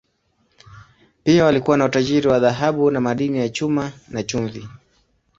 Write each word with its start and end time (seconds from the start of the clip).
Pia 1.23 1.45
walikuwa 1.45 1.77
na 1.77 1.85
utajiri 1.85 2.27
wa 2.27 2.39
dhahabu 2.39 2.91
na 2.91 3.01
madini 3.01 3.37
ya 3.39 3.49
chuma, 3.49 3.91
na 4.09 4.23
chumvi. 4.23 4.67